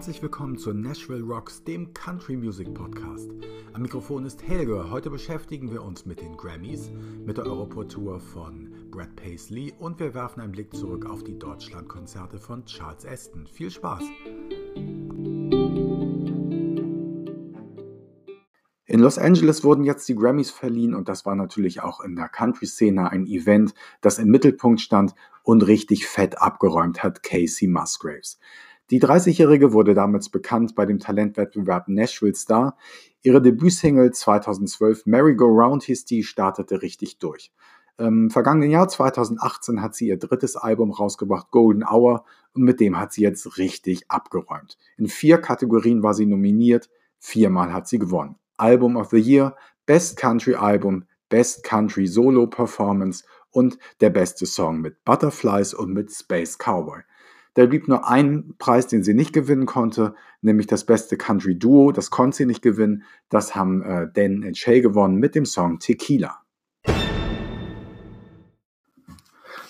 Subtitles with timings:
[0.00, 3.30] Herzlich willkommen zu Nashville Rocks, dem Country Music Podcast.
[3.74, 4.90] Am Mikrofon ist Helge.
[4.90, 6.90] Heute beschäftigen wir uns mit den Grammys,
[7.26, 12.38] mit der Europatour von Brad Paisley und wir werfen einen Blick zurück auf die Deutschlandkonzerte
[12.38, 13.46] von Charles Aston.
[13.46, 14.02] Viel Spaß!
[18.86, 22.30] In Los Angeles wurden jetzt die Grammys verliehen und das war natürlich auch in der
[22.30, 28.38] Country-Szene ein Event, das im Mittelpunkt stand und richtig fett abgeräumt hat Casey Musgraves.
[28.90, 32.76] Die 30-Jährige wurde damals bekannt bei dem Talentwettbewerb Nashville Star.
[33.22, 37.52] Ihre Debütsingle 2012 Merry Go Round hieß die, startete richtig durch.
[37.98, 42.98] Im vergangenen Jahr 2018 hat sie ihr drittes Album rausgebracht, Golden Hour, und mit dem
[42.98, 44.76] hat sie jetzt richtig abgeräumt.
[44.96, 48.36] In vier Kategorien war sie nominiert, viermal hat sie gewonnen.
[48.56, 49.54] Album of the Year,
[49.86, 56.10] Best Country Album, Best Country Solo Performance und der beste Song mit Butterflies und mit
[56.10, 57.02] Space Cowboy.
[57.54, 61.92] Da blieb nur ein Preis, den sie nicht gewinnen konnte, nämlich das beste Country Duo.
[61.92, 63.02] Das konnte sie nicht gewinnen.
[63.28, 66.42] Das haben äh, Dan und Shay gewonnen mit dem Song Tequila.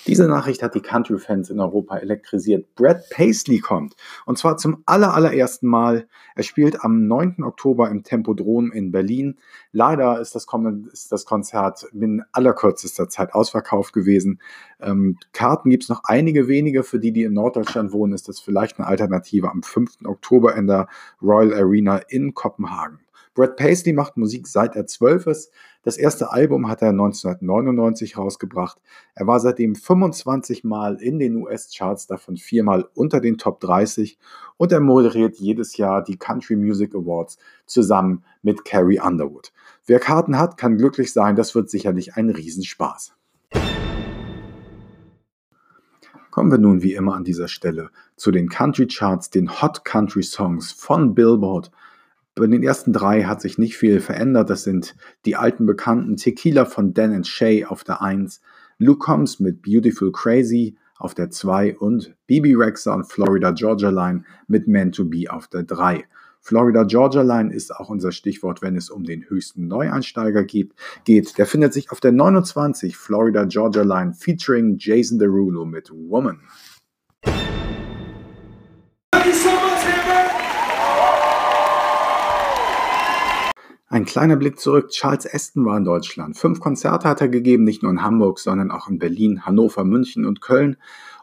[0.07, 2.75] Diese Nachricht hat die Country-Fans in Europa elektrisiert.
[2.75, 3.95] Brad Paisley kommt.
[4.25, 6.09] Und zwar zum aller, allerersten Mal.
[6.35, 7.43] Er spielt am 9.
[7.43, 9.39] Oktober im Tempodrom in Berlin.
[9.73, 10.47] Leider ist das,
[10.93, 14.41] ist das Konzert in allerkürzester Zeit ausverkauft gewesen.
[14.81, 16.83] Ähm, Karten gibt es noch einige wenige.
[16.83, 20.07] Für die, die in Norddeutschland wohnen, ist das vielleicht eine Alternative am 5.
[20.07, 20.89] Oktober in der
[21.21, 23.01] Royal Arena in Kopenhagen.
[23.35, 25.53] Brad Paisley macht Musik seit er zwölf ist.
[25.83, 28.79] Das erste Album hat er 1999 rausgebracht.
[29.15, 34.19] Er war seitdem 25 Mal in den US-Charts, davon viermal unter den Top 30
[34.59, 39.53] und er moderiert jedes Jahr die Country Music Awards zusammen mit Carrie Underwood.
[39.87, 43.15] Wer Karten hat, kann glücklich sein, das wird sicherlich ein Riesenspaß.
[46.31, 50.23] Kommen wir nun wie immer an dieser Stelle zu den Country Charts, den Hot Country
[50.23, 51.71] Songs von Billboard
[52.35, 54.51] bei den ersten drei hat sich nicht viel verändert.
[54.51, 54.97] Das sind
[55.27, 58.41] die alten Bekannten Tequila von Dan and Shay auf der 1,
[58.79, 64.25] Luke Combs mit Beautiful Crazy auf der 2 und BB Rexha und Florida Georgia Line
[64.47, 66.05] mit Man to Be auf der 3.
[66.43, 70.73] Florida Georgia Line ist auch unser Stichwort, wenn es um den höchsten Neueinsteiger geht.
[71.07, 76.41] Der findet sich auf der 29 Florida Georgia Line featuring Jason Derulo mit Woman.
[83.93, 84.91] Ein kleiner Blick zurück.
[84.91, 86.39] Charles Aston war in Deutschland.
[86.39, 90.25] Fünf Konzerte hat er gegeben, nicht nur in Hamburg, sondern auch in Berlin, Hannover, München
[90.27, 90.77] und Köln.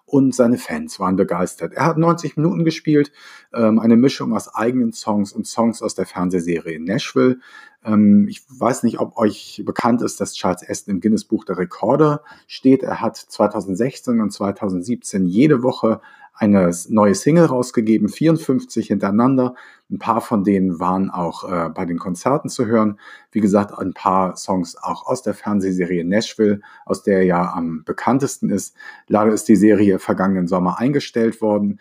[0.06, 1.74] Und seine Fans waren begeistert.
[1.74, 3.14] Er hat 90 Minuten gespielt,
[3.54, 7.40] ähm, eine Mischung aus eigenen Songs und Songs aus der Fernsehserie Nashville.
[7.86, 11.58] Ähm, ich weiß nicht, ob euch bekannt ist, dass Charles Aston im Guinness Buch der
[11.58, 12.84] Rekorde steht.
[12.84, 16.02] Er hat 2016 und 2017 jede Woche
[16.38, 19.56] eine neue Single rausgegeben, 54 hintereinander.
[19.90, 23.00] Ein paar von denen waren auch äh, bei den Konzerten zu hören.
[23.32, 27.84] Wie gesagt, ein paar Songs auch aus der Fernsehserie Nashville, aus der er ja am
[27.86, 28.76] bekanntesten ist.
[29.08, 31.80] Leider ist die Serie vergangenen Sommer eingestellt worden.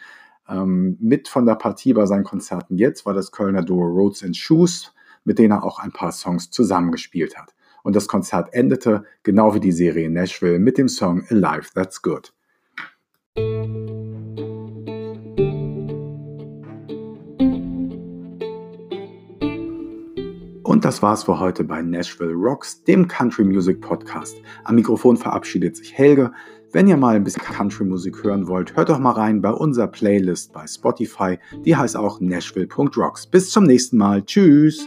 [0.49, 4.37] Ähm, mit von der Partie bei seinen Konzerten jetzt war das Kölner Duo Roads and
[4.37, 4.95] Shoes,
[5.25, 7.55] mit denen er auch ein paar Songs zusammengespielt hat.
[7.83, 12.33] Und das Konzert endete, genau wie die Serie Nashville, mit dem Song Alive That's Good.
[20.77, 24.37] Und das war's für heute bei Nashville Rocks, dem Country Music Podcast.
[24.65, 26.33] Am Mikrofon verabschiedet sich Helge.
[26.71, 29.87] Wenn ihr mal ein bisschen Country Musik hören wollt, hört doch mal rein bei unserer
[29.87, 31.39] Playlist bei Spotify.
[31.65, 33.27] Die heißt auch Nashville.rocks.
[33.27, 34.23] Bis zum nächsten Mal.
[34.27, 34.87] Tschüss.